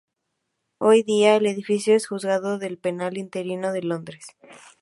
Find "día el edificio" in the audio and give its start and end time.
1.03-1.95